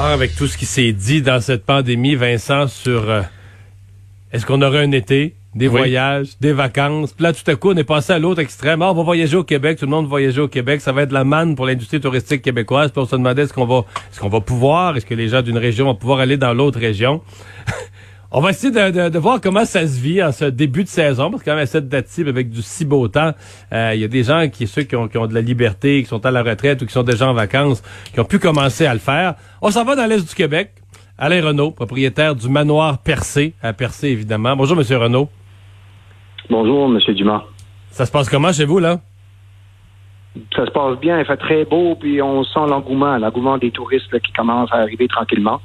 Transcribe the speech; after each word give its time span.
Ah, 0.00 0.12
avec 0.12 0.36
tout 0.36 0.46
ce 0.46 0.56
qui 0.56 0.64
s'est 0.64 0.92
dit 0.92 1.22
dans 1.22 1.40
cette 1.40 1.66
pandémie, 1.66 2.14
Vincent, 2.14 2.68
sur 2.68 3.10
euh, 3.10 3.22
est-ce 4.32 4.46
qu'on 4.46 4.62
aura 4.62 4.78
un 4.78 4.92
été, 4.92 5.34
des 5.56 5.66
voyages, 5.66 6.38
des 6.40 6.52
vacances? 6.52 7.12
Puis 7.12 7.24
là, 7.24 7.32
tout 7.32 7.50
à 7.50 7.56
coup, 7.56 7.72
on 7.72 7.76
est 7.76 7.82
passé 7.82 8.12
à 8.12 8.20
l'autre 8.20 8.40
extrême. 8.40 8.80
Ah, 8.80 8.92
on 8.92 8.94
va 8.94 9.02
voyager 9.02 9.36
au 9.36 9.42
Québec, 9.42 9.76
tout 9.76 9.86
le 9.86 9.90
monde 9.90 10.04
va 10.04 10.10
voyager 10.10 10.40
au 10.40 10.46
Québec. 10.46 10.82
Ça 10.82 10.92
va 10.92 11.02
être 11.02 11.10
la 11.10 11.24
manne 11.24 11.56
pour 11.56 11.66
l'industrie 11.66 12.00
touristique 12.00 12.42
québécoise. 12.42 12.92
Puis 12.92 13.00
on 13.00 13.06
se 13.06 13.16
demandait 13.16 13.42
est-ce 13.42 13.52
qu'on 13.52 13.66
va, 13.66 13.86
est-ce 14.12 14.20
qu'on 14.20 14.28
va 14.28 14.40
pouvoir, 14.40 14.96
est-ce 14.96 15.04
que 15.04 15.14
les 15.14 15.30
gens 15.30 15.42
d'une 15.42 15.58
région 15.58 15.86
vont 15.86 15.96
pouvoir 15.96 16.20
aller 16.20 16.36
dans 16.36 16.54
l'autre 16.54 16.78
région? 16.78 17.20
On 18.30 18.42
va 18.42 18.50
essayer 18.50 18.70
de, 18.70 19.08
de, 19.08 19.18
voir 19.18 19.40
comment 19.40 19.64
ça 19.64 19.86
se 19.86 19.98
vit 19.98 20.22
en 20.22 20.32
ce 20.32 20.44
début 20.44 20.84
de 20.84 20.88
saison, 20.88 21.30
parce 21.30 21.42
que 21.42 21.48
quand 21.48 21.54
même 21.54 21.62
à 21.62 21.66
cette 21.66 21.88
date 21.88 22.06
avec 22.18 22.50
du 22.50 22.60
si 22.60 22.84
beau 22.84 23.08
temps, 23.08 23.32
euh, 23.72 23.92
il 23.94 24.02
y 24.02 24.04
a 24.04 24.08
des 24.08 24.22
gens 24.22 24.50
qui, 24.50 24.66
ceux 24.66 24.82
qui 24.82 24.96
ont, 24.96 25.08
qui 25.08 25.16
ont 25.16 25.26
de 25.26 25.32
la 25.32 25.40
liberté, 25.40 26.02
qui 26.02 26.08
sont 26.10 26.26
à 26.26 26.30
la 26.30 26.42
retraite 26.42 26.82
ou 26.82 26.86
qui 26.86 26.92
sont 26.92 27.02
déjà 27.02 27.26
en 27.26 27.32
vacances, 27.32 27.82
qui 28.12 28.20
ont 28.20 28.26
pu 28.26 28.38
commencer 28.38 28.84
à 28.84 28.92
le 28.92 29.00
faire. 29.00 29.34
On 29.62 29.70
s'en 29.70 29.82
va 29.82 29.96
dans 29.96 30.04
l'Est 30.04 30.28
du 30.28 30.34
Québec. 30.34 30.72
Alain 31.16 31.42
Renault, 31.42 31.70
propriétaire 31.70 32.34
du 32.34 32.50
manoir 32.50 32.98
Percé, 32.98 33.54
à 33.62 33.72
Percé 33.72 34.08
évidemment. 34.08 34.54
Bonjour, 34.56 34.76
Monsieur 34.76 34.98
Renault. 34.98 35.30
Bonjour, 36.50 36.86
Monsieur 36.86 37.14
Dumas. 37.14 37.44
Ça 37.90 38.04
se 38.04 38.12
passe 38.12 38.28
comment 38.28 38.52
chez 38.52 38.66
vous, 38.66 38.78
là? 38.78 39.00
Ça 40.54 40.66
se 40.66 40.70
passe 40.70 40.98
bien, 41.00 41.18
il 41.18 41.24
fait 41.24 41.38
très 41.38 41.64
beau, 41.64 41.96
puis 41.98 42.20
on 42.20 42.44
sent 42.44 42.60
l'engouement, 42.68 43.16
l'engouement 43.16 43.56
des 43.56 43.70
touristes 43.70 44.20
qui 44.20 44.32
commencent 44.32 44.72
à 44.72 44.76
arriver 44.76 45.08
tranquillement. 45.08 45.60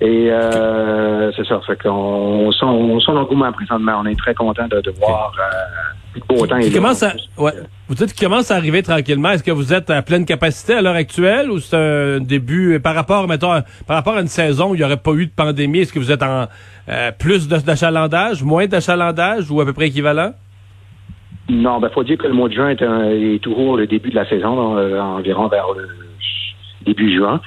Et 0.00 0.30
euh, 0.30 1.32
c'est 1.36 1.46
ça, 1.46 1.60
fait 1.66 1.80
qu'on 1.82 2.50
sent, 2.52 2.64
on 2.64 3.00
sent 3.00 3.12
l'engouement 3.12 3.52
présentement. 3.52 4.00
On 4.02 4.06
est 4.06 4.18
très 4.18 4.34
content 4.34 4.68
de, 4.68 4.80
de 4.80 4.90
voir 4.92 5.32
euh, 5.38 6.20
beau 6.28 6.46
temps. 6.46 6.58
commence 6.72 7.02
à, 7.02 7.12
ouais. 7.38 7.52
Vous 7.88 7.94
dites 7.94 8.14
qu'il 8.14 8.28
commence 8.28 8.50
à 8.50 8.56
arriver 8.56 8.82
tranquillement. 8.82 9.30
Est-ce 9.30 9.42
que 9.42 9.50
vous 9.50 9.74
êtes 9.74 9.90
à 9.90 10.00
pleine 10.02 10.24
capacité 10.24 10.74
à 10.74 10.82
l'heure 10.82 10.94
actuelle 10.94 11.50
ou 11.50 11.58
c'est 11.58 11.76
un 11.76 12.20
début 12.20 12.78
par 12.80 12.94
rapport, 12.94 13.26
mettons, 13.26 13.62
par 13.86 13.96
rapport 13.96 14.14
à 14.14 14.20
une 14.20 14.28
saison 14.28 14.70
où 14.70 14.74
il 14.74 14.78
n'y 14.78 14.84
aurait 14.84 14.96
pas 14.96 15.12
eu 15.12 15.26
de 15.26 15.32
pandémie? 15.32 15.80
Est-ce 15.80 15.92
que 15.92 15.98
vous 15.98 16.12
êtes 16.12 16.22
en 16.22 16.46
euh, 16.88 17.10
plus 17.18 17.48
d'achalandage, 17.48 18.44
moins 18.44 18.66
d'achalandage 18.66 19.50
ou 19.50 19.60
à 19.60 19.64
peu 19.64 19.72
près 19.72 19.88
équivalent? 19.88 20.32
Non, 21.48 21.80
ben 21.80 21.90
faut 21.90 22.04
dire 22.04 22.16
que 22.16 22.28
le 22.28 22.32
mois 22.32 22.48
de 22.48 22.54
juin 22.54 22.68
est, 22.68 22.80
est 22.80 23.42
toujours 23.42 23.76
le 23.76 23.88
début 23.88 24.10
de 24.10 24.14
la 24.14 24.28
saison, 24.28 24.78
euh, 24.78 25.00
environ 25.00 25.48
vers 25.48 25.66
le 25.76 25.88
début 26.86 27.14
juin. 27.14 27.40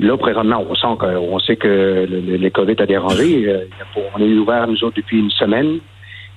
Là, 0.00 0.16
présentement, 0.16 0.64
on 0.68 0.74
sent 0.74 0.96
qu'on 0.98 1.38
sait 1.40 1.56
que 1.56 2.06
le, 2.08 2.36
le, 2.36 2.50
COVID 2.50 2.76
a 2.78 2.86
dérangé. 2.86 3.48
Euh, 3.48 3.64
on 4.14 4.20
est 4.20 4.34
ouvert, 4.34 4.68
nous 4.68 4.84
autres, 4.84 4.96
depuis 4.96 5.18
une 5.18 5.30
semaine 5.30 5.80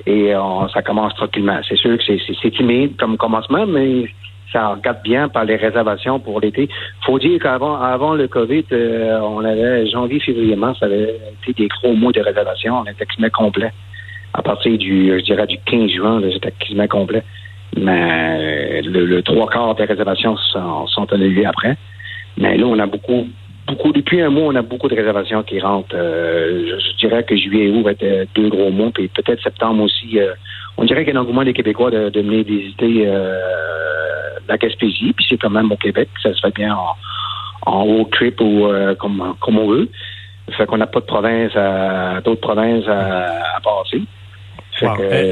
et 0.07 0.33
ça 0.73 0.81
commence 0.81 1.13
tranquillement. 1.13 1.59
C'est 1.69 1.77
sûr 1.77 1.95
que 1.95 2.03
c'est 2.03 2.51
timide 2.51 2.97
comme 2.97 3.17
commencement, 3.17 3.67
mais 3.67 4.05
ça 4.51 4.69
regarde 4.69 5.01
bien 5.03 5.29
par 5.29 5.45
les 5.45 5.55
réservations 5.55 6.19
pour 6.19 6.39
l'été. 6.41 6.69
faut 7.05 7.19
dire 7.19 7.39
qu'avant 7.41 7.81
avant 7.81 8.13
le 8.13 8.27
COVID, 8.27 8.65
euh, 8.71 9.19
on 9.21 9.43
avait 9.45 9.87
janvier, 9.87 10.19
février, 10.19 10.55
mars, 10.55 10.79
ça 10.79 10.87
avait 10.87 11.15
été 11.47 11.63
des 11.63 11.67
gros 11.67 11.93
mois 11.93 12.11
de 12.11 12.21
réservation. 12.21 12.79
On 12.79 12.85
était 12.85 13.05
quasiment 13.05 13.29
complet. 13.29 13.71
À 14.33 14.41
partir 14.41 14.77
du, 14.77 15.07
je 15.19 15.23
dirais, 15.23 15.47
du 15.47 15.57
15 15.65 15.89
juin, 15.91 16.21
c'était 16.33 16.51
quasiment 16.51 16.87
complet. 16.87 17.23
Mais 17.77 18.81
le, 18.81 19.21
trois 19.21 19.47
quarts 19.47 19.75
des 19.75 19.85
réservations 19.85 20.35
sont, 20.37 20.87
sont 20.87 21.13
annulées 21.13 21.45
après. 21.45 21.77
Mais 22.37 22.57
là, 22.57 22.65
on 22.65 22.79
a 22.79 22.85
beaucoup 22.85 23.27
beaucoup, 23.67 23.91
depuis 23.91 24.21
un 24.21 24.29
mois, 24.29 24.47
on 24.47 24.55
a 24.55 24.61
beaucoup 24.61 24.87
de 24.87 24.95
réservations 24.95 25.43
qui 25.43 25.59
rentrent. 25.59 25.95
Euh, 25.95 26.79
je, 26.79 26.97
dirais 26.97 27.23
que 27.23 27.35
juillet 27.35 27.65
et 27.67 27.71
août 27.71 27.83
va 27.83 27.91
être 27.91 28.27
deux 28.35 28.49
gros 28.49 28.71
mois, 28.71 28.91
puis 28.93 29.07
peut-être 29.07 29.41
septembre 29.41 29.83
aussi. 29.83 30.19
Euh, 30.19 30.33
on 30.77 30.83
dirait 30.83 31.03
qu'il 31.03 31.13
y 31.13 31.17
a 31.17 31.19
un 31.19 31.23
engouement 31.23 31.43
des 31.43 31.53
Québécois 31.53 31.91
de, 31.91 32.09
de 32.09 32.21
venir 32.21 32.43
visiter 32.43 33.03
euh, 33.07 33.37
la 34.47 34.57
Gaspésie, 34.57 35.13
puis 35.13 35.25
c'est 35.29 35.37
quand 35.37 35.49
même 35.49 35.71
au 35.71 35.77
Québec, 35.77 36.09
ça 36.21 36.33
se 36.33 36.41
fait 36.41 36.53
bien 36.55 36.75
en, 36.75 36.95
en 37.71 37.83
road 37.83 38.09
trip 38.11 38.39
ou 38.41 38.67
comme, 38.99 39.35
comme 39.39 39.59
on 39.59 39.67
veut. 39.67 39.89
Fait 40.57 40.65
qu'on 40.65 40.77
n'a 40.77 40.87
pas 40.87 40.99
de 40.99 41.05
province 41.05 41.55
à 41.55 42.19
d'autres 42.21 42.41
provinces 42.41 42.85
à, 42.87 43.59
passer. 43.63 44.01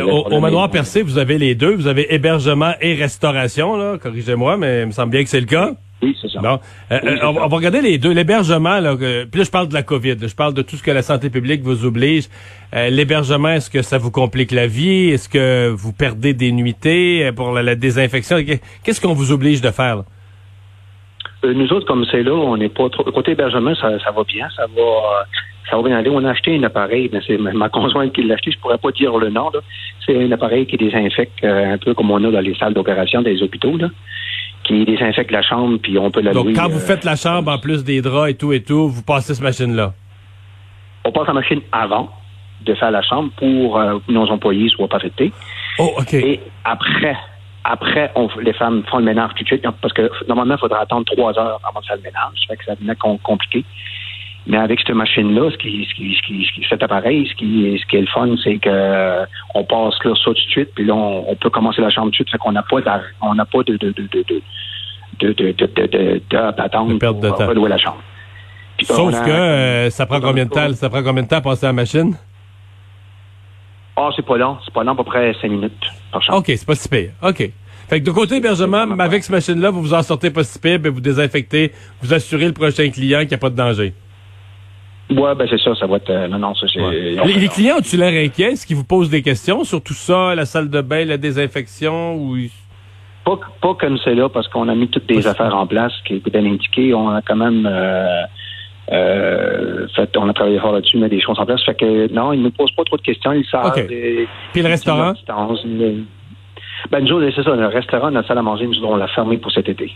au, 0.02 0.39
manoir 0.39 0.69
Percé, 0.69 1.02
vous 1.02 1.17
avez 1.17 1.38
les 1.38 1.55
deux. 1.55 1.76
Vous 1.76 1.87
avez 1.87 2.14
hébergement 2.14 2.73
et 2.80 2.93
restauration, 2.93 3.76
là. 3.76 3.98
Corrigez-moi, 3.98 4.58
mais 4.58 4.82
il 4.82 4.87
me 4.87 4.92
semble 4.92 5.11
bien 5.11 5.23
que 5.23 5.30
c'est 5.30 5.39
le 5.39 5.48
cas. 5.48 5.73
Oui, 6.02 6.17
c'est 6.21 6.30
ça. 6.30 6.39
Bon. 6.39 6.60
Euh, 6.92 6.99
euh, 7.04 7.17
on, 7.23 7.48
va 7.48 7.55
regarder 7.55 7.82
les 7.82 7.98
deux. 7.98 8.14
L'hébergement, 8.14 8.80
là, 8.80 8.95
puis 8.95 9.39
là, 9.39 9.43
je 9.43 9.52
parle 9.52 9.67
de 9.67 9.73
la 9.73 9.83
COVID. 9.83 10.15
je 10.21 10.36
parle 10.36 10.54
de 10.54 10.61
tout 10.61 10.77
ce 10.77 10.83
que 10.83 10.92
la 10.92 11.02
santé 11.02 11.30
publique 11.30 11.61
vous 11.61 11.86
oblige. 11.86 12.30
Euh, 12.73 12.89
l'hébergement, 12.89 13.49
est-ce 13.49 13.70
que 13.70 13.82
ça 13.82 13.98
vous 13.98 14.11
complique 14.11 14.52
la 14.52 14.67
vie? 14.67 15.09
Est-ce 15.09 15.27
que 15.27 15.70
vous 15.70 15.92
perdez 15.92 16.33
des 16.33 16.52
nuitées 16.52 17.32
pour 17.36 17.52
la, 17.52 17.76
désinfection? 17.76 18.38
Qu'est-ce 18.83 19.02
qu'on 19.02 19.14
vous 19.14 19.32
oblige 19.32 19.61
de 19.61 19.71
faire? 19.71 20.04
nous 21.42 21.71
autres, 21.71 21.86
comme 21.86 22.05
c'est 22.11 22.21
là, 22.21 22.33
on 22.33 22.58
n'est 22.58 22.70
pas 22.70 22.89
trop. 22.89 23.04
Côté 23.04 23.32
hébergement, 23.32 23.73
ça, 23.76 23.89
va 23.89 24.23
bien. 24.23 24.48
Ça 24.55 24.65
va. 24.76 25.26
Ça 25.70 25.77
va 25.77 25.83
bien 25.83 25.98
aller. 25.98 26.09
On 26.09 26.23
a 26.26 26.32
acheté 26.32 26.58
un 26.58 26.64
appareil, 26.64 27.11
c'est 27.27 27.38
ma 27.38 27.70
conjointe 27.70 28.11
qui 28.11 28.23
l'a 28.23 28.33
acheté, 28.33 28.52
je 28.52 28.58
pourrais 28.58 28.80
pas 28.80 28.92
dire 28.92 29.15
le 29.17 29.30
nom. 29.30 29.52
C'est 30.04 30.20
un 30.20 30.32
appareil 30.32 30.65
qui 30.65 30.77
désinfecte 30.77 31.43
un 31.43 31.77
peu 31.77 31.93
comme 31.93 32.09
on 32.09 32.23
a 32.23 32.32
dans 32.32 32.39
les 32.39 32.55
salles 32.55 32.73
d'opération 32.73 33.21
des 33.21 33.43
hôpitaux. 33.43 33.77
Là 33.77 33.89
qui 34.69 34.85
désinfecte 34.85 35.31
la 35.31 35.41
chambre, 35.41 35.80
puis 35.81 35.97
on 35.97 36.11
peut 36.11 36.21
la 36.21 36.31
Donc, 36.31 36.53
quand 36.53 36.69
vous 36.69 36.77
euh, 36.77 36.87
faites 36.87 37.03
la 37.03 37.15
chambre, 37.15 37.52
en 37.52 37.57
plus 37.57 37.83
des 37.83 38.02
draps 38.02 38.30
et 38.30 38.35
tout 38.35 38.53
et 38.53 38.61
tout, 38.61 38.87
vous 38.87 39.02
passez 39.02 39.33
cette 39.33 39.43
machine-là? 39.43 39.93
On 41.05 41.11
passe 41.11 41.27
la 41.27 41.33
machine 41.33 41.61
avant 41.71 42.09
de 42.61 42.75
faire 42.75 42.91
la 42.91 43.02
chambre 43.02 43.31
pour 43.37 43.79
euh, 43.79 43.97
que 44.05 44.11
nos 44.11 44.27
employés 44.27 44.69
soient 44.69 44.87
pas 44.87 44.97
affectés. 44.97 45.31
Oh, 45.79 45.95
OK. 45.97 46.13
Et 46.13 46.39
après, 46.63 47.17
après, 47.63 48.11
on, 48.15 48.29
les 48.41 48.53
femmes 48.53 48.83
font 48.91 48.99
le 48.99 49.05
ménage 49.05 49.31
tout 49.35 49.43
de 49.43 49.47
suite, 49.47 49.65
parce 49.81 49.93
que 49.93 50.11
normalement, 50.27 50.55
il 50.55 50.59
faudra 50.59 50.81
attendre 50.81 51.05
trois 51.05 51.37
heures 51.39 51.59
avant 51.67 51.79
de 51.79 51.85
faire 51.85 51.95
le 51.95 52.03
ménage. 52.03 52.33
Ça 52.35 52.53
fait 52.53 52.58
que 52.58 52.65
ça 52.65 52.75
devient 52.75 52.95
compliqué. 53.23 53.65
Mais 54.48 54.58
avec 54.58 54.80
cette 54.80 54.95
machine-là, 54.95 55.52
ce 55.52 55.58
qui, 55.58 55.86
ce 55.89 55.94
qui, 55.94 56.16
ce 56.16 56.54
qui, 56.54 56.66
cet 56.67 56.82
appareil, 56.82 57.27
ce 57.30 57.36
qui, 57.36 57.80
ce 57.80 57.86
qui 57.88 57.98
est 57.98 58.02
le 58.02 58.08
fun, 58.08 58.30
c'est 58.44 58.58
que 58.58 59.26
on 59.54 59.64
passe 59.64 59.95
là 60.04 60.14
ça 60.16 60.23
tout 60.23 60.33
de 60.33 60.38
suite, 60.38 60.70
puis 60.73 60.86
là 60.86 60.95
on, 60.95 61.36
peut 61.36 61.50
commencer 61.50 61.82
la 61.82 61.89
chambre 61.89 62.08
tout 62.08 62.11
de 62.11 62.16
suite, 62.16 62.32
fait 62.32 62.38
qu'on 62.38 62.54
n'a 62.54 62.64
pas, 62.64 62.77
on 63.22 63.36
n'a 63.36 63.45
pas 63.45 63.64
de 63.64 63.76
de 63.76 63.92
de 63.92 64.08
de 64.11 64.42
de 65.20 65.52
de 65.52 66.22
d'attendre 66.32 66.98
pour 66.98 67.14
de 67.14 67.27
redouer 67.27 67.70
la 67.70 67.77
chambre. 67.77 68.02
Sauf 68.83 69.26
que 69.26 69.89
ça 69.89 70.05
prend 70.05 70.22
combien 70.22 70.45
de 70.45 70.50
temps, 70.50 70.73
ça 70.73 70.89
prend 70.89 71.04
combien 71.04 71.23
de 71.23 71.27
temps 71.27 71.38
à 71.38 71.42
passer 71.42 71.66
la 71.66 71.73
machine? 71.73 72.16
Ah, 73.95 74.08
oh, 74.08 74.14
c'est 74.16 74.26
pas 74.26 74.38
long, 74.38 74.58
c'est 74.64 74.73
pas 74.73 74.83
long, 74.83 74.94
à 74.94 74.95
peu 74.95 75.04
près 75.04 75.33
5 75.42 75.52
minutes 75.52 75.73
par 76.11 76.23
chambre. 76.23 76.39
OK, 76.39 76.45
c'est 76.48 76.66
pas 76.66 76.76
si 76.76 76.88
pire. 76.88 77.11
OK. 77.21 77.52
Fait 77.89 78.00
que 78.00 78.06
de 78.06 78.11
côté 78.11 78.38
hébergement, 78.38 78.86
avec 79.00 79.23
cette 79.23 79.33
machine-là, 79.33 79.71
vous 79.71 79.82
vous 79.82 79.94
en 79.94 80.04
sortez 80.04 80.30
pas 80.30 80.44
si 80.44 80.58
pire, 80.58 80.80
et 80.86 80.89
vous 80.89 81.02
désinfectez, 81.02 81.73
vous 82.02 82.14
assurez 82.14 82.45
le 82.45 82.54
prochain 82.54 82.89
client 82.92 83.20
qu'il 83.20 83.30
n'y 83.30 83.33
a 83.33 83.39
pas 83.39 83.50
de 83.50 83.56
danger. 83.56 83.94
Ouais, 85.09 85.33
ben 85.33 85.47
c'est 85.49 85.59
ça, 85.59 85.73
ça 85.73 85.87
va 85.87 85.97
être. 85.97 86.09
Euh, 86.09 86.27
non, 86.27 86.37
non, 86.37 86.55
ça 86.55 86.67
c'est. 86.71 86.80
Les, 86.80 87.47
clients 87.47 87.77
ont-tu 87.77 87.97
l'air 87.97 88.14
inquiets? 88.14 88.52
Est-ce 88.52 88.67
qu'ils 88.67 88.75
vous 88.75 88.83
posent 88.83 89.09
des 89.09 89.23
questions 89.23 89.64
sur 89.64 89.81
tout 89.81 89.93
ça, 89.93 90.36
la 90.36 90.45
salle 90.45 90.70
de 90.70 90.81
bain, 90.81 91.03
la 91.05 91.17
désinfection 91.17 92.15
ou 92.15 92.37
pas, 93.25 93.39
pas 93.61 93.73
comme 93.73 93.97
c'est 94.03 94.14
là, 94.14 94.30
parce 94.30 94.47
qu'on 94.47 94.67
a 94.70 94.75
mis 94.75 94.87
toutes 94.87 95.08
des 95.08 95.25
affaires 95.25 95.55
en 95.55 95.65
place 95.65 95.93
qui 96.05 96.15
est 96.15 96.30
bien 96.30 96.45
indiqué. 96.45 96.93
On 96.93 97.09
a 97.09 97.21
quand 97.23 97.36
même 97.36 97.67
euh, 97.70 98.21
euh, 98.92 99.87
fait, 99.95 100.15
on 100.15 100.30
a 100.30 100.33
travaillé 100.33 100.59
fort 100.59 100.73
là-dessus, 100.73 100.97
mais 100.97 101.09
des 101.09 101.21
choses 101.21 101.39
en 101.39 101.45
place. 101.45 101.64
Fait 101.64 101.76
que 101.76 102.11
non, 102.14 102.31
ils 102.31 102.43
ne 102.43 102.49
posent 102.49 102.71
pas 102.71 102.83
trop 102.83 102.97
de 102.97 103.02
questions, 103.02 103.31
ils 103.33 103.45
savent. 103.45 103.73
Puis 103.73 104.61
le 104.61 104.67
restaurant? 104.67 105.14
Ben 106.91 107.03
nous, 107.03 107.31
c'est 107.31 107.43
ça, 107.43 107.55
le 107.55 107.67
restaurant, 107.67 108.09
notre 108.09 108.27
salle 108.27 108.37
à 108.37 108.41
manger, 108.41 108.67
nous 108.67 108.83
on 108.83 108.95
l'a 108.95 109.08
fermé 109.08 109.37
pour 109.37 109.52
cet 109.52 109.67
été 109.67 109.91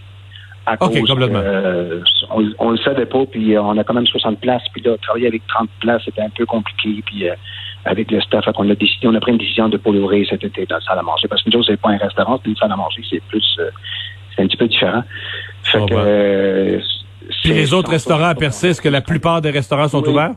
à 0.66 0.78
cause 0.78 0.92
euh, 0.96 2.02
on, 2.32 2.52
on 2.60 2.72
le 2.72 2.78
savait 2.78 3.06
pas, 3.06 3.26
puis 3.26 3.56
euh, 3.56 3.62
on 3.62 3.78
a 3.78 3.84
quand 3.84 3.94
même 3.94 4.08
60 4.08 4.40
places, 4.40 4.64
puis 4.72 4.82
là, 4.82 4.96
travailler 5.02 5.28
avec 5.28 5.46
30 5.48 5.70
places, 5.82 6.04
c'était 6.06 6.22
un 6.22 6.30
peu 6.30 6.46
compliqué, 6.46 7.04
puis 7.06 7.30
euh, 7.30 7.36
avec 7.86 8.10
le 8.12 8.22
staff, 8.22 8.46
on 8.56 8.70
a 8.70 8.76
décidé, 8.76 9.08
on 9.08 9.16
a 9.16 9.20
pris 9.20 9.32
une 9.32 9.38
décision 9.38 9.68
de 9.68 9.78
pas 9.78 9.92
l'ouvrir 9.92 10.26
cet 10.30 10.44
été 10.44 10.66
dans 10.66 10.76
la 10.76 10.82
salle 10.82 11.00
à 11.00 11.02
manger, 11.02 11.28
parce 11.28 11.44
que 11.44 11.50
nous, 11.50 11.64
c'est 11.64 11.80
pas 11.80 11.90
un 11.90 11.98
restaurant, 11.98 12.40
c'est 12.42 12.50
une 12.50 12.56
salle 12.56 12.72
à 12.72 12.78
manger, 12.78 13.02
c'est 13.10 13.22
plus, 13.24 13.60
c'est 14.36 14.42
un 14.42 14.48
petit 14.48 14.58
peu 14.58 14.68
différent. 14.68 15.04
Fait 15.64 15.80
oh, 15.82 15.86
que, 15.86 16.80
puis 17.42 17.54
les 17.54 17.74
autres 17.74 17.90
restaurants 17.90 18.30
à 18.30 18.36
Percé, 18.36 18.70
est-ce 18.70 18.82
que 18.82 18.90
la 18.90 19.02
plupart 19.02 19.42
des 19.42 19.52
restaurants 19.52 19.88
sont 19.88 20.06
ouverts? 20.08 20.36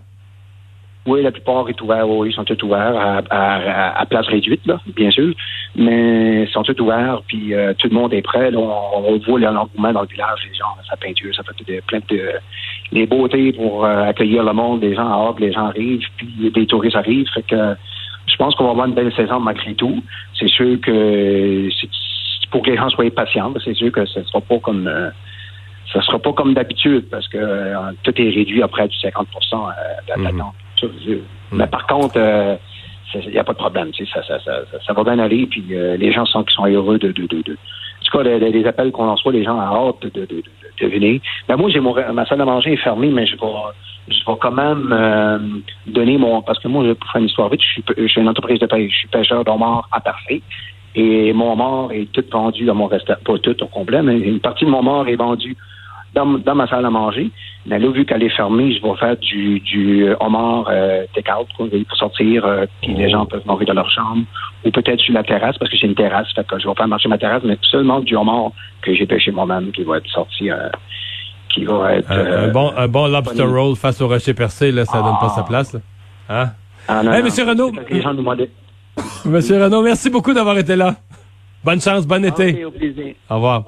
Oui, 1.06 1.23
la 1.23 1.31
plupart 1.31 1.69
est 1.69 1.81
ouvert, 1.81 2.08
oui, 2.08 2.31
ils 2.31 2.34
sont 2.34 2.44
tous 2.44 2.61
ouverts 2.64 3.23
à, 3.31 4.00
à, 4.00 4.06
place 4.06 4.26
réduite, 4.26 4.67
là, 4.67 4.81
bien 4.96 5.12
sûr, 5.12 5.32
mais 5.76 6.44
ils 6.44 6.49
sont 6.49 6.62
tous 6.62 6.81
ouverts, 6.81 7.20
puis 7.26 7.55
euh, 7.55 7.75
tout 7.78 7.88
le 7.88 7.94
monde 7.94 8.12
est 8.14 8.23
prêt. 8.23 8.50
Là, 8.50 8.58
on, 8.58 9.12
on 9.12 9.19
voit 9.19 9.38
l'engouement 9.38 9.93
dans 9.93 10.02
le 10.02 10.08
village, 10.08 10.40
les 10.49 10.55
gens, 10.55 10.75
sa 10.88 10.96
peinture, 10.96 11.34
ça 11.34 11.43
fait 11.43 11.73
de, 11.73 11.81
plein 11.82 11.99
de 12.08 12.32
les 12.93 13.06
beautés 13.06 13.52
pour 13.52 13.84
euh, 13.84 14.05
accueillir 14.05 14.43
le 14.44 14.52
monde, 14.52 14.81
les 14.82 14.94
gens 14.94 15.08
hâte, 15.08 15.40
les 15.40 15.52
gens 15.52 15.67
arrivent, 15.67 16.06
puis 16.17 16.50
des 16.50 16.67
touristes 16.67 16.96
arrivent, 16.96 17.28
fait 17.34 17.43
que 17.43 17.75
je 18.26 18.37
pense 18.37 18.55
qu'on 18.55 18.64
va 18.64 18.70
avoir 18.70 18.87
une 18.87 18.94
belle 18.94 19.12
saison 19.14 19.38
malgré 19.38 19.75
tout. 19.75 20.02
C'est 20.38 20.49
sûr 20.49 20.81
que 20.81 21.69
pour 22.50 22.62
que 22.62 22.70
les 22.70 22.76
gens 22.76 22.88
soient 22.88 23.11
patients, 23.11 23.52
c'est 23.64 23.75
sûr 23.75 23.93
que 23.93 24.06
ce 24.06 24.20
ne 24.20 24.25
sera 24.25 24.40
pas 24.40 24.58
comme 24.58 24.87
euh, 24.87 25.11
ce 25.93 26.00
sera 26.00 26.19
pas 26.19 26.32
comme 26.32 26.55
d'habitude 26.55 27.08
parce 27.11 27.28
que 27.28 27.94
tout 28.02 28.20
est 28.20 28.31
réduit 28.31 28.62
après 28.62 28.88
du 28.88 28.96
50 28.99 29.28
de 29.32 30.23
la 30.23 30.32
Mm. 30.82 31.56
Mais 31.56 31.67
par 31.69 31.87
contre, 31.87 32.19
il 33.24 33.32
n'y 33.32 33.38
a 33.38 33.44
pas 33.44 33.52
de 33.52 33.58
problème. 33.58 33.90
Ça, 33.94 34.22
ça, 34.22 34.38
ça, 34.40 34.62
ça, 34.84 34.92
va 34.92 35.04
bien 35.04 35.18
aller. 35.18 35.46
Puis 35.46 35.64
euh, 35.72 35.96
les 35.96 36.12
gens 36.12 36.26
sont, 36.26 36.44
sont 36.48 36.66
heureux 36.66 36.98
de, 36.98 37.12
de, 37.12 37.26
de, 37.26 37.42
de 37.42 37.56
tout 38.06 38.18
cas, 38.18 38.24
les, 38.24 38.66
appels 38.66 38.92
qu'on 38.92 39.12
reçoit, 39.12 39.32
les 39.32 39.44
gens 39.44 39.56
ont 39.56 39.88
hâte 39.88 40.14
de, 40.14 40.26
de, 40.26 40.86
venir. 40.86 41.20
Ben, 41.48 41.56
moi, 41.56 41.70
j'ai 41.70 41.80
mon, 41.80 41.94
ma 42.12 42.26
salle 42.26 42.40
à 42.40 42.44
manger 42.44 42.74
est 42.74 42.76
fermée, 42.76 43.08
mais 43.08 43.26
je 43.26 43.36
vais, 43.36 43.46
je 44.08 44.18
vais 44.26 44.38
quand 44.40 44.52
même 44.52 44.90
euh, 44.92 45.38
donner 45.86 46.18
mon... 46.18 46.42
Parce 46.42 46.58
que 46.58 46.68
moi, 46.68 46.82
pour 46.94 47.10
faire 47.10 47.20
une 47.20 47.28
histoire 47.28 47.48
vite, 47.48 47.62
je 47.62 47.66
suis, 47.66 47.84
je 47.96 48.06
suis 48.06 48.20
une 48.20 48.28
entreprise 48.28 48.60
de 48.60 48.66
pêche. 48.66 48.92
Je 48.92 48.98
suis 48.98 49.08
pêcheur 49.08 49.44
d'homard 49.44 49.88
à 49.92 50.00
parfait. 50.00 50.42
Et 50.94 51.32
mon 51.32 51.56
mort 51.56 51.92
est 51.92 52.10
tout 52.12 52.24
vendu 52.30 52.64
dans 52.64 52.74
mon 52.74 52.86
restaurant. 52.86 53.18
Pas 53.24 53.38
tout 53.38 53.62
au 53.62 53.66
complet, 53.66 54.02
mais 54.02 54.18
une 54.18 54.40
partie 54.40 54.64
de 54.64 54.70
mon 54.70 54.82
mort 54.82 55.08
est 55.08 55.16
vendue 55.16 55.56
dans, 56.16 56.54
ma 56.54 56.66
salle 56.66 56.86
à 56.86 56.90
manger. 56.90 57.30
Mais 57.66 57.78
là, 57.78 57.88
vu 57.90 58.04
qu'elle 58.04 58.22
est 58.22 58.36
fermée, 58.36 58.72
je 58.72 58.82
vais 58.82 58.96
faire 58.96 59.16
du, 59.16 59.60
du 59.60 60.06
homard 60.20 60.68
euh, 60.70 61.04
take-out 61.14 61.46
pour 61.56 61.68
sortir, 61.96 62.44
euh, 62.44 62.66
puis 62.80 62.94
les 62.94 63.10
gens 63.10 63.26
peuvent 63.26 63.46
manger 63.46 63.64
dans 63.64 63.74
leur 63.74 63.90
chambre, 63.90 64.22
ou 64.64 64.70
peut-être 64.70 65.00
sur 65.00 65.14
la 65.14 65.22
terrasse, 65.22 65.58
parce 65.58 65.70
que 65.70 65.76
j'ai 65.76 65.86
une 65.86 65.94
terrasse, 65.94 66.28
fait 66.34 66.46
que 66.46 66.58
je 66.58 66.66
vais 66.66 66.74
faire 66.74 66.88
marcher 66.88 67.08
ma 67.08 67.18
terrasse, 67.18 67.42
mais 67.44 67.58
seulement 67.70 68.00
du 68.00 68.16
homard 68.16 68.52
que 68.82 68.94
j'ai 68.94 69.06
pêché 69.06 69.30
moi-même 69.30 69.72
qui 69.72 69.82
va 69.82 69.98
être 69.98 70.08
sorti, 70.08 70.50
euh, 70.50 70.68
qui 71.52 71.64
va 71.64 71.94
être... 71.94 72.10
un, 72.10 72.48
bon, 72.48 72.72
un 72.76 72.88
bon 72.88 73.06
lobster 73.08 73.44
roll 73.44 73.76
face 73.76 74.00
au 74.00 74.08
rocher 74.08 74.34
percé, 74.34 74.72
là, 74.72 74.84
ça 74.84 75.02
donne 75.02 75.18
pas 75.20 75.30
sa 75.30 75.42
ah. 75.42 75.48
place. 75.48 75.72
Là. 75.74 75.80
Hein? 76.28 76.50
Ah, 76.88 77.02
Monsieur 77.22 77.44
Renaud... 77.44 77.72
Monsieur 79.26 79.62
Renaud, 79.62 79.82
merci 79.82 80.08
beaucoup 80.08 80.32
d'avoir 80.32 80.56
été 80.56 80.76
là. 80.76 80.94
Bonne 81.66 81.80
chance, 81.80 82.06
bon 82.06 82.24
été. 82.24 82.64
au 82.64 82.70
plaisir. 82.70 83.14
Au 83.28 83.34
revoir. 83.34 83.64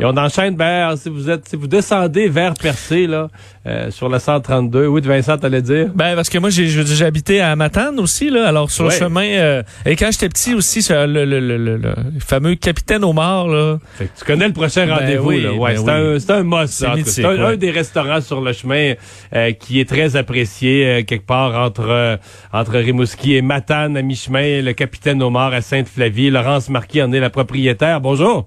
Et 0.00 0.04
on 0.04 0.16
enchaîne 0.16 0.56
vers, 0.56 0.98
si 0.98 1.08
vous 1.08 1.30
êtes, 1.30 1.48
si 1.48 1.54
vous 1.54 1.68
descendez 1.68 2.28
vers 2.28 2.54
Percé, 2.54 3.06
là, 3.06 3.28
euh, 3.68 3.92
sur 3.92 4.08
le 4.08 4.18
132. 4.18 4.88
Oui, 4.88 5.00
Vincent, 5.00 5.38
t'allais 5.38 5.62
dire? 5.62 5.90
Ben, 5.94 6.16
parce 6.16 6.28
que 6.28 6.38
moi, 6.38 6.50
j'ai, 6.50 6.66
j'ai 6.66 7.04
habité 7.04 7.40
à 7.40 7.54
Matane 7.54 8.00
aussi, 8.00 8.30
là. 8.30 8.48
Alors, 8.48 8.72
sur 8.72 8.82
le 8.82 8.90
chemin, 8.90 9.26
euh, 9.26 9.62
et 9.84 9.94
quand 9.94 10.10
j'étais 10.10 10.28
petit 10.28 10.54
aussi, 10.54 10.84
le, 10.90 11.24
le, 11.24 11.38
le, 11.38 11.76
le, 11.76 11.94
fameux 12.18 12.56
capitaine 12.56 13.04
Omar, 13.04 13.46
là. 13.46 13.78
tu 13.98 14.24
connais 14.24 14.48
le 14.48 14.52
prochain 14.52 14.84
ben 14.84 14.94
rendez-vous, 14.94 15.30
là. 15.30 15.52
Ouais, 15.52 15.74
ben 15.74 15.84
c'est 15.84 15.90
un, 15.90 16.18
c'est 16.18 16.32
un 16.32 16.42
must, 16.42 17.04
C'est 17.04 17.24
un, 17.24 17.56
des 17.56 17.70
restaurants 17.70 18.20
sur 18.20 18.40
le 18.40 18.52
chemin, 18.52 18.94
euh, 19.34 19.52
qui 19.52 19.78
est 19.78 19.88
très 19.88 20.16
apprécié, 20.16 21.04
quelque 21.06 21.26
part 21.26 21.54
entre, 21.54 22.18
entre 22.52 22.76
Rimouski 22.78 23.36
et 23.36 23.42
Matane 23.42 23.96
à 23.96 24.02
mi-chemin, 24.02 24.62
le 24.62 24.72
capitaine 24.72 25.22
Omar 25.22 25.52
à 25.52 25.60
Sainte-Flavie. 25.60 26.30
Laurence 26.30 26.68
Marquis 26.70 27.02
en 27.02 27.12
est 27.12 27.20
la 27.20 27.30
propriétaire. 27.36 28.00
Bonjour. 28.00 28.46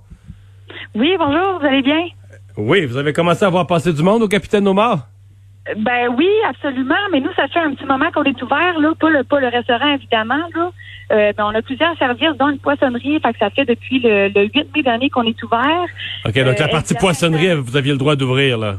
Oui, 0.95 1.15
bonjour, 1.19 1.59
vous 1.59 1.65
allez 1.67 1.83
bien? 1.83 2.07
Oui, 2.57 2.87
vous 2.87 2.97
avez 2.97 3.13
commencé 3.13 3.45
à 3.45 3.49
voir 3.49 3.67
passer 3.67 3.93
du 3.93 4.01
monde 4.01 4.23
au 4.23 4.27
Capitaine 4.27 4.67
Omar? 4.67 5.07
Ben 5.77 6.09
oui, 6.17 6.27
absolument, 6.49 7.03
mais 7.11 7.19
nous, 7.19 7.31
ça 7.35 7.47
fait 7.47 7.59
un 7.59 7.75
petit 7.75 7.85
moment 7.85 8.09
qu'on 8.11 8.23
est 8.23 8.41
ouvert, 8.41 8.79
là, 8.79 8.89
pas 8.99 9.11
le, 9.11 9.23
pas 9.23 9.39
le 9.39 9.49
restaurant, 9.49 9.93
évidemment, 9.93 10.43
là. 10.55 10.71
Euh, 11.11 11.33
ben, 11.37 11.45
on 11.45 11.55
a 11.55 11.61
plusieurs 11.61 11.95
services, 11.97 12.35
dont 12.39 12.49
une 12.49 12.57
poissonnerie, 12.57 13.19
fait 13.19 13.33
que 13.33 13.39
ça 13.39 13.51
fait 13.51 13.65
depuis 13.65 13.99
le, 13.99 14.29
8 14.33 14.75
mai 14.75 14.81
dernier 14.81 15.09
qu'on 15.11 15.23
est 15.23 15.41
ouvert. 15.43 15.85
OK, 16.25 16.33
donc 16.33 16.57
la 16.57 16.65
euh, 16.65 16.71
partie 16.71 16.95
poissonnerie, 16.95 17.53
vous 17.53 17.77
aviez 17.77 17.91
le 17.91 17.99
droit 17.99 18.15
d'ouvrir, 18.15 18.57
là? 18.57 18.75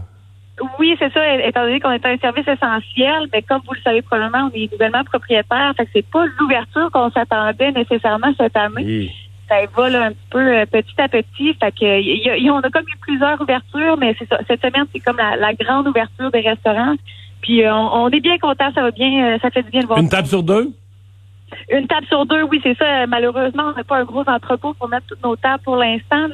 Oui, 0.79 0.97
c'est 0.99 1.13
ça, 1.13 1.37
étant 1.37 1.63
donné 1.63 1.79
qu'on 1.79 1.93
est 1.93 2.05
un 2.05 2.19
service 2.19 2.49
essentiel, 2.49 3.29
mais 3.33 3.43
comme 3.43 3.63
vous 3.67 3.75
le 3.75 3.83
savez 3.83 4.03
probablement, 4.03 4.51
on 4.53 4.57
est 4.57 4.71
nouvellement 4.73 5.05
propriétaire, 5.05 5.73
fait 5.77 5.85
que 5.85 5.91
c'est 5.95 6.11
pas 6.11 6.25
l'ouverture 6.39 6.91
qu'on 6.93 7.11
s'attendait 7.13 7.71
nécessairement 7.71 8.33
cette 8.37 8.57
année. 8.57 8.85
Oui 8.85 9.11
ça 9.51 9.63
évolue 9.63 9.97
un 9.97 10.13
peu 10.31 10.39
euh, 10.39 10.65
petit 10.67 10.95
à 10.99 11.09
petit. 11.09 11.55
Fait 11.55 11.73
que 11.73 12.01
y, 12.01 12.49
a, 12.49 12.55
on 12.55 12.61
a 12.61 12.71
comme 12.71 12.85
eu 12.85 12.97
plusieurs 13.01 13.41
ouvertures, 13.41 13.97
mais 13.99 14.15
c'est 14.19 14.29
ça. 14.29 14.39
Cette 14.47 14.61
semaine, 14.61 14.87
c'est 14.93 15.01
comme 15.01 15.17
la, 15.17 15.53
grande 15.55 15.89
ouverture 15.89 16.31
des 16.31 16.41
restaurants. 16.41 16.95
Puis 17.43 17.65
euh, 17.65 17.75
on, 17.75 18.09
est 18.11 18.21
bien 18.21 18.39
content, 18.39 18.71
ça 18.75 18.83
va 18.83 18.91
bien, 18.91 19.35
euh, 19.35 19.39
ça 19.43 19.51
fait 19.51 19.63
du 19.63 19.71
bien 19.71 19.81
de 19.81 19.87
voir. 19.87 19.99
Une 19.99 20.09
table 20.09 20.29
sur 20.29 20.43
deux? 20.43 20.71
Une 21.73 21.87
table 21.89 22.07
sur 22.07 22.25
deux, 22.27 22.43
oui, 22.45 22.61
c'est 22.63 22.77
ça. 22.79 23.07
Malheureusement, 23.09 23.65
on 23.73 23.77
n'a 23.77 23.83
pas 23.83 23.99
un 23.99 24.05
gros 24.05 24.23
entrepôt 24.27 24.73
pour 24.75 24.89
mettre 24.89 25.07
toutes 25.09 25.25
nos 25.25 25.35
tables 25.35 25.63
pour 25.65 25.77
l'instant. 25.77 26.29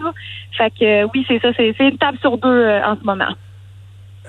Fait 0.52 0.70
que 0.70 1.04
oui, 1.04 1.24
c'est 1.26 1.40
ça. 1.40 1.48
C'est 1.56 1.74
une 1.80 1.96
table 1.96 2.18
sur 2.18 2.36
deux 2.36 2.68
en 2.84 2.96
ce 2.96 3.04
moment. 3.04 3.32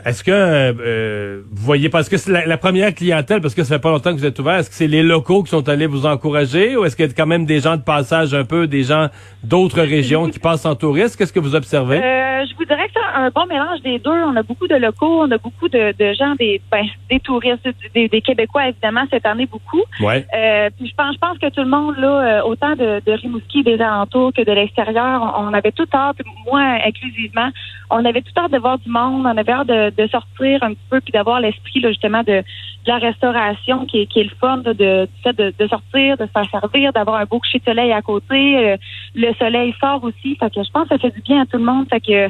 Est-ce 0.08 0.24
que 0.24 0.32
euh, 0.32 1.42
vous 1.52 1.66
voyez, 1.66 1.90
parce 1.90 2.08
que 2.08 2.16
c'est 2.16 2.46
la, 2.46 2.58
première 2.58 2.96
clientèle, 2.96 3.42
parce 3.42 3.54
que 3.54 3.66
ça 3.66 3.76
fait 3.76 3.82
pas 3.82 3.92
longtemps 3.92 4.14
que 4.14 4.20
vous 4.20 4.26
êtes 4.26 4.40
ouvert, 4.40 4.56
est-ce 4.56 4.70
que 4.70 4.76
c'est 4.76 4.88
les 4.88 5.04
locaux 5.04 5.44
qui 5.44 5.50
sont 5.50 5.68
allés 5.68 5.86
vous 5.86 6.06
encourager 6.06 6.78
ou 6.78 6.86
est-ce 6.86 6.96
qu'il 6.96 7.06
y 7.06 7.10
a 7.10 7.14
quand 7.14 7.26
même 7.26 7.46
des 7.46 7.60
gens 7.60 7.76
de 7.76 7.82
passage 7.82 8.34
un 8.34 8.46
peu, 8.46 8.68
des 8.68 8.84
gens 8.84 9.08
d'autres 9.44 9.82
régions 9.82 10.30
qui 10.30 10.40
passent 10.40 10.66
en 10.66 10.76
touriste? 10.76 11.18
Qu'est-ce 11.18 11.34
que 11.34 11.42
vous 11.42 11.56
observez? 11.56 11.98
Euh, 11.98 12.46
je 12.46 12.56
vous 12.56 12.64
dirais 12.64 12.88
que 12.88 12.94
c'est 12.94 13.20
un 13.20 13.30
bon 13.32 13.48
mélange 13.48 13.82
des 13.82 14.00
deux. 14.00 14.10
On 14.10 14.36
a 14.38 14.44
beaucoup 14.44 14.68
de 14.68 14.76
locaux, 14.76 15.24
on 15.24 15.32
a 15.32 15.38
beaucoup 15.38 15.68
de, 15.68 15.94
gens, 16.18 16.36
des, 16.36 16.62
ben, 16.72 16.86
des 17.10 17.20
touristes, 17.20 17.68
des, 17.94 18.22
Québécois, 18.22 18.70
évidemment, 18.70 19.04
cette 19.12 19.26
année, 19.26 19.46
beaucoup. 19.46 19.84
Ouais. 20.00 20.26
Euh, 20.34 20.70
puis 20.78 20.88
je 20.88 20.96
pense, 20.96 21.16
je 21.16 21.20
pense 21.20 21.38
que 21.38 21.50
tout 21.50 21.62
le 21.62 21.70
monde, 21.70 21.98
là, 21.98 22.46
autant 22.46 22.76
de, 22.78 23.02
de 23.06 23.12
Rimouski, 23.12 23.62
des 23.64 23.82
alentours 23.82 24.32
que 24.32 24.42
de 24.42 24.52
l'extérieur, 24.54 25.36
on, 25.38 25.54
avait 25.54 25.74
tout 25.74 25.88
hâte, 25.94 26.18
moi 26.50 26.62
inclusivement, 26.86 27.50
on 27.90 28.06
avait 28.06 28.22
tout 28.22 28.32
hâte 28.38 28.52
de 28.52 28.58
voir 28.58 28.78
du 28.80 28.90
monde, 28.90 29.26
on 29.26 29.38
avait 29.38 29.52
hâte 29.52 29.68
de 29.68 29.97
de 29.98 30.08
sortir 30.08 30.64
un 30.64 30.74
peu 30.90 31.02
puis 31.02 31.12
d'avoir 31.12 31.40
l'esprit 31.40 31.82
justement 31.82 32.24
de, 32.24 32.44
la 32.86 32.98
restauration 33.00 33.86
qui 33.86 34.02
est, 34.02 34.16
le 34.16 34.30
fun 34.40 34.58
de, 34.58 34.72
de, 34.72 35.08
de, 35.26 35.68
sortir, 35.68 36.18
de 36.18 36.26
se 36.26 36.32
faire 36.32 36.50
servir, 36.50 36.94
d'avoir 36.94 37.18
un 37.18 37.26
beau 37.26 37.40
coucher 37.40 37.60
de 37.60 37.66
soleil 37.66 37.92
à 37.92 38.02
côté. 38.02 38.58
Euh, 38.58 38.78
le 39.14 39.34
soleil 39.34 39.76
sort 39.80 40.02
aussi. 40.04 40.38
Fait 40.38 40.50
que 40.50 40.64
je 40.64 40.72
pense 40.72 40.88
que 40.88 40.96
ça 40.96 40.98
fait 40.98 41.14
du 41.14 41.22
bien 41.22 41.42
à 41.42 41.46
tout 41.46 41.58
le 41.58 41.66
monde. 41.66 41.86
Fait 41.90 42.00
que 42.00 42.30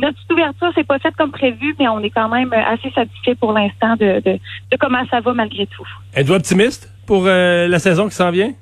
notre 0.00 0.14
petite 0.14 0.32
ouverture, 0.32 0.72
c'est 0.74 0.86
pas 0.86 0.98
fait 0.98 1.14
comme 1.16 1.30
prévu, 1.30 1.76
mais 1.78 1.88
on 1.88 2.00
est 2.00 2.10
quand 2.10 2.28
même 2.28 2.52
assez 2.52 2.90
satisfait 2.90 3.34
pour 3.34 3.52
l'instant 3.52 3.96
de, 3.96 4.22
comment 4.80 5.04
ça 5.10 5.20
va 5.20 5.34
malgré 5.34 5.66
tout. 5.66 5.86
Êtes-vous 6.14 6.34
optimiste 6.34 6.90
pour 7.06 7.26
euh, 7.26 7.68
la 7.68 7.78
saison 7.78 8.08
qui 8.08 8.14
s'en 8.14 8.30
vient? 8.30 8.52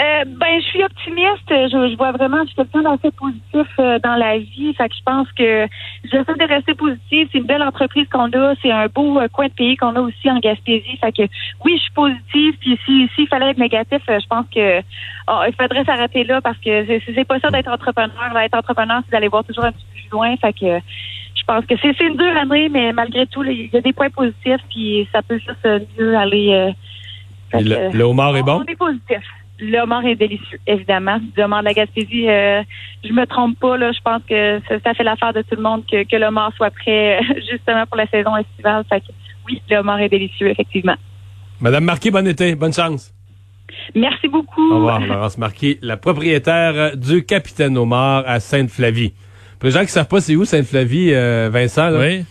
Euh, 0.00 0.24
ben, 0.24 0.60
je 0.60 0.66
suis 0.66 0.84
optimiste. 0.84 1.48
Je, 1.48 1.88
je, 1.90 1.96
vois 1.96 2.12
vraiment, 2.12 2.38
je 2.42 2.46
suis 2.46 2.54
quelqu'un 2.54 2.82
d'assez 2.82 3.10
positif 3.10 3.66
euh, 3.80 3.98
dans 3.98 4.14
la 4.14 4.38
vie. 4.38 4.72
Fait 4.74 4.88
que 4.88 4.94
je 4.94 5.02
pense 5.04 5.26
que 5.32 5.66
j'essaie 6.04 6.34
de 6.34 6.48
rester 6.48 6.74
positive. 6.74 7.28
C'est 7.32 7.38
une 7.38 7.46
belle 7.46 7.64
entreprise 7.64 8.06
qu'on 8.08 8.30
a. 8.30 8.54
C'est 8.62 8.70
un 8.70 8.86
beau 8.86 9.18
euh, 9.18 9.26
coin 9.26 9.48
de 9.48 9.52
pays 9.52 9.76
qu'on 9.76 9.96
a 9.96 10.00
aussi 10.00 10.30
en 10.30 10.38
Gaspésie. 10.38 10.96
Fait 11.00 11.10
que 11.10 11.22
oui, 11.64 11.74
je 11.76 11.82
suis 11.82 11.92
positive. 11.92 12.54
Puis 12.60 12.78
si 12.86 13.08
s'il 13.16 13.26
fallait 13.26 13.50
être 13.50 13.58
négatif, 13.58 14.00
je 14.06 14.26
pense 14.28 14.46
que 14.54 14.78
oh, 15.28 15.40
il 15.48 15.54
faudrait 15.60 15.84
s'arrêter 15.84 16.22
là 16.22 16.40
parce 16.40 16.58
que 16.58 16.86
c'est 16.86 17.26
pas 17.26 17.40
ça 17.40 17.50
d'être 17.50 17.68
entrepreneur. 17.68 18.38
Être 18.38 18.56
entrepreneur, 18.56 19.00
c'est 19.04 19.10
d'aller 19.10 19.28
voir 19.28 19.42
toujours 19.42 19.64
un 19.64 19.72
petit 19.72 19.84
peu 19.84 20.00
plus 20.00 20.10
loin. 20.12 20.36
Fait 20.36 20.52
que 20.52 20.78
je 21.34 21.42
pense 21.44 21.66
que 21.66 21.74
c'est 21.82 21.98
une 22.04 22.16
dure 22.16 22.36
année, 22.36 22.68
mais 22.68 22.92
malgré 22.92 23.26
tout, 23.26 23.42
il 23.42 23.68
y 23.72 23.76
a 23.76 23.80
des 23.80 23.92
points 23.92 24.10
positifs. 24.10 24.62
Puis 24.70 25.08
ça 25.12 25.22
peut 25.22 25.40
juste 25.40 25.68
mieux 25.98 26.16
aller. 26.16 26.72
le, 27.52 27.90
le 27.90 28.04
homard 28.04 28.36
est 28.36 28.44
bon? 28.44 28.62
On 28.64 28.72
est 28.72 28.76
positif. 28.76 29.24
Le 29.60 29.78
homard 29.80 30.06
est 30.06 30.14
délicieux, 30.14 30.60
évidemment. 30.66 31.18
Le 31.36 31.42
homard 31.42 31.60
de 31.60 31.66
la 31.66 31.74
Gaspésie, 31.74 32.28
euh, 32.28 32.62
je 33.04 33.12
me 33.12 33.26
trompe 33.26 33.58
pas, 33.58 33.76
là. 33.76 33.90
Je 33.92 34.00
pense 34.04 34.22
que 34.28 34.60
ça, 34.84 34.94
fait 34.94 35.02
l'affaire 35.02 35.32
de 35.32 35.42
tout 35.42 35.56
le 35.56 35.62
monde 35.62 35.82
que, 35.90 36.04
que 36.04 36.16
le 36.16 36.26
homard 36.26 36.52
soit 36.56 36.70
prêt 36.70 37.20
justement 37.50 37.84
pour 37.86 37.96
la 37.96 38.06
saison 38.06 38.36
estivale. 38.36 38.84
Fait 38.88 39.00
que, 39.00 39.06
oui, 39.48 39.60
le 39.68 39.78
homard 39.78 40.00
est 40.00 40.08
délicieux, 40.08 40.48
effectivement. 40.48 40.94
Madame 41.60 41.84
Marquis, 41.84 42.10
bon 42.10 42.26
été. 42.26 42.54
Bonne 42.54 42.72
chance. 42.72 43.12
Merci 43.94 44.28
beaucoup. 44.28 44.72
Au 44.72 44.76
revoir, 44.76 45.00
Laurence 45.00 45.38
Marquis, 45.38 45.78
la 45.82 45.96
propriétaire 45.96 46.96
du 46.96 47.24
Capitaine 47.24 47.76
Omar 47.76 48.22
à 48.26 48.38
Sainte-Flavie. 48.38 49.12
Pour 49.58 49.66
les 49.66 49.72
gens 49.72 49.80
qui 49.80 49.86
ne 49.86 49.90
savent 49.90 50.08
pas 50.08 50.20
c'est 50.20 50.36
où 50.36 50.44
Sainte-Flavie, 50.44 51.12
euh, 51.12 51.50
Vincent, 51.52 51.90
oui. 51.98 52.24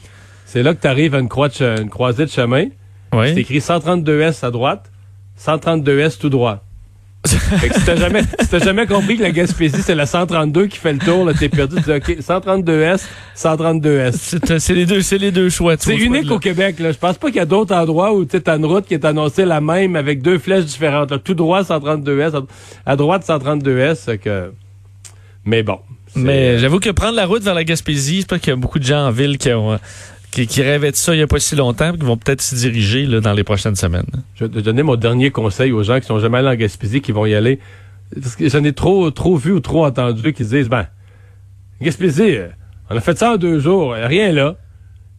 c'est 0.45 0.63
là 0.63 0.73
que 0.73 0.81
tu 0.81 0.87
arrives 0.87 1.13
à 1.13 1.19
une, 1.19 1.27
croix 1.27 1.49
une 1.59 1.89
croisée 1.89 2.25
de 2.25 2.29
chemin. 2.29 2.65
Oui. 3.13 3.33
C'est 3.33 3.41
écrit 3.41 3.57
132S 3.57 4.45
à 4.45 4.51
droite, 4.51 4.91
132S 5.37 6.19
tout 6.19 6.29
droit 6.29 6.63
fait 7.35 7.69
que 7.69 7.75
si 7.75 7.85
t'as 7.85 7.95
jamais, 7.95 8.21
si 8.39 8.59
jamais 8.59 8.87
compris 8.87 9.17
que 9.17 9.23
la 9.23 9.31
Gaspésie, 9.31 9.81
c'est 9.81 9.95
la 9.95 10.05
132 10.05 10.67
qui 10.67 10.77
fait 10.77 10.93
le 10.93 10.99
tour, 10.99 11.25
là, 11.25 11.33
t'es 11.33 11.49
perdu. 11.49 11.75
Tu 11.77 11.81
dis, 11.83 11.91
OK, 11.91 12.09
132S, 12.19 13.03
132S. 13.35 14.59
C'est 14.59 14.73
les 14.73 14.85
deux, 14.85 15.01
c'est 15.01 15.17
les 15.17 15.31
deux 15.31 15.49
choix. 15.49 15.75
C'est 15.77 15.95
unique 15.95 16.31
au 16.31 16.39
Québec, 16.39 16.79
là. 16.79 16.91
Je 16.91 16.97
pense 16.97 17.17
pas 17.17 17.27
qu'il 17.27 17.37
y 17.37 17.41
a 17.41 17.45
d'autres 17.45 17.75
endroits 17.75 18.13
où 18.13 18.25
tu 18.25 18.37
as 18.45 18.55
une 18.55 18.65
route 18.65 18.85
qui 18.85 18.93
est 18.93 19.05
annoncée 19.05 19.45
la 19.45 19.61
même 19.61 19.95
avec 19.95 20.21
deux 20.21 20.37
flèches 20.37 20.65
différentes. 20.65 21.23
Tout 21.23 21.33
droit, 21.33 21.61
132S. 21.61 22.45
À 22.85 22.95
droite, 22.95 23.25
132S. 23.27 24.17
Que... 24.17 24.51
Mais 25.45 25.63
bon. 25.63 25.79
Mais 26.15 26.57
j'avoue 26.57 26.79
que 26.79 26.89
prendre 26.89 27.15
la 27.15 27.25
route 27.25 27.43
vers 27.43 27.53
la 27.53 27.63
Gaspésie, 27.63 28.21
c'est 28.21 28.29
pas 28.29 28.39
qu'il 28.39 28.49
y 28.49 28.53
a 28.53 28.55
beaucoup 28.55 28.79
de 28.79 28.83
gens 28.83 29.07
en 29.07 29.11
ville 29.11 29.37
qui 29.37 29.51
ont 29.51 29.77
qui, 30.31 30.61
rêvaient 30.61 30.91
de 30.91 30.95
ça 30.95 31.13
il 31.13 31.17
n'y 31.17 31.23
a 31.23 31.27
pas 31.27 31.39
si 31.39 31.55
longtemps, 31.55 31.93
qui 31.93 32.05
vont 32.05 32.17
peut-être 32.17 32.41
s'y 32.41 32.55
diriger 32.55 33.05
là, 33.05 33.21
dans 33.21 33.33
les 33.33 33.43
prochaines 33.43 33.75
semaines. 33.75 34.05
Je 34.35 34.45
vais 34.45 34.51
te 34.51 34.59
donner 34.59 34.83
mon 34.83 34.95
dernier 34.95 35.31
conseil 35.31 35.71
aux 35.71 35.83
gens 35.83 35.99
qui 35.99 36.05
sont 36.05 36.19
jamais 36.19 36.39
allés 36.39 36.49
en 36.49 36.55
Gaspésie, 36.55 37.01
qui 37.01 37.11
vont 37.11 37.25
y 37.25 37.33
aller. 37.33 37.59
Parce 38.13 38.35
que 38.35 38.47
j'en 38.47 38.63
ai 38.63 38.73
trop, 38.73 39.09
trop 39.11 39.35
vu 39.35 39.51
ou 39.51 39.59
trop 39.59 39.85
entendu 39.85 40.33
qui 40.33 40.43
disent, 40.43 40.69
ben, 40.69 40.87
Gaspésie, 41.81 42.37
euh, 42.37 42.47
on 42.89 42.97
a 42.97 43.01
fait 43.01 43.17
ça 43.17 43.33
en 43.33 43.37
deux 43.37 43.59
jours, 43.59 43.93
rien 43.93 44.31
là 44.31 44.55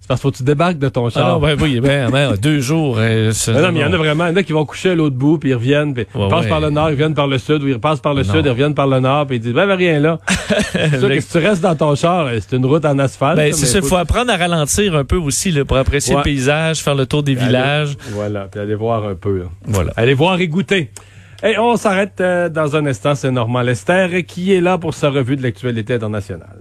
parce 0.08 0.20
qu'il 0.20 0.22
faut 0.22 0.30
que 0.32 0.36
tu 0.38 0.42
débarques 0.42 0.78
de 0.78 0.88
ton 0.88 1.10
char. 1.10 1.26
Ah 1.26 1.32
non, 1.32 1.38
ben 1.38 1.56
oui, 1.60 1.80
ben, 1.80 2.10
ben 2.10 2.34
deux 2.42 2.60
jours. 2.60 2.96
Euh, 2.98 3.30
non, 3.48 3.72
mais 3.72 3.80
il 3.80 3.82
y 3.82 3.84
en 3.84 3.92
a 3.92 3.96
vraiment, 3.98 4.26
il 4.26 4.30
y 4.30 4.32
en 4.32 4.36
a 4.36 4.42
qui 4.42 4.52
vont 4.52 4.64
coucher 4.64 4.90
à 4.90 4.94
l'autre 4.94 5.16
bout, 5.16 5.38
puis 5.38 5.50
ils 5.50 5.54
reviennent, 5.54 5.92
puis 5.92 6.06
ils 6.14 6.28
passent 6.28 6.46
par 6.46 6.60
le 6.60 6.70
nord, 6.70 6.88
ils 6.88 6.94
reviennent 6.94 7.14
par 7.14 7.26
le 7.26 7.36
sud, 7.36 7.62
ou 7.62 7.68
ils 7.68 7.74
repassent 7.74 8.00
par 8.00 8.14
le 8.14 8.24
sud, 8.24 8.42
ils 8.44 8.48
reviennent 8.48 8.74
par 8.74 8.86
le 8.86 9.00
nord, 9.00 9.26
puis 9.26 9.36
ils 9.36 9.40
disent, 9.40 9.52
ben, 9.52 9.66
ben 9.66 9.76
rien 9.76 10.00
là. 10.00 10.18
c'est 10.72 10.98
sûr 10.98 11.08
que 11.08 11.20
si 11.20 11.30
tu 11.30 11.38
restes 11.38 11.62
dans 11.62 11.76
ton 11.76 11.94
char, 11.94 12.26
euh, 12.26 12.38
c'est 12.40 12.56
une 12.56 12.64
route 12.64 12.84
en 12.84 12.98
asphalte. 12.98 13.36
Ben, 13.36 13.52
c'est 13.52 13.66
ça, 13.66 13.78
il 13.78 13.84
faut 13.84 13.96
apprendre 13.96 14.32
à 14.32 14.36
ralentir 14.36 14.96
un 14.96 15.04
peu 15.04 15.16
aussi, 15.16 15.50
là, 15.50 15.64
pour 15.64 15.76
apprécier 15.76 16.16
le 16.16 16.22
paysage, 16.22 16.82
faire 16.82 16.94
le 16.94 17.06
tour 17.06 17.22
des 17.22 17.34
villages. 17.34 17.96
voilà, 18.12 18.48
puis 18.50 18.60
aller 18.60 18.74
voir 18.74 19.06
un 19.06 19.14
peu. 19.14 19.42
Voilà. 19.66 19.92
Aller 19.96 20.14
voir 20.14 20.40
et 20.40 20.48
goûter. 20.48 20.90
Et 21.42 21.56
on 21.56 21.76
s'arrête 21.76 22.20
euh, 22.20 22.48
dans 22.48 22.74
un 22.74 22.84
instant, 22.86 23.14
c'est 23.14 23.30
Normand 23.30 23.60
Lester 23.62 24.24
qui 24.26 24.52
est 24.52 24.60
là 24.60 24.76
pour 24.76 24.94
sa 24.94 25.10
revue 25.10 25.36
de 25.36 25.42
l'actualité 25.42 25.94
internationale. 25.94 26.58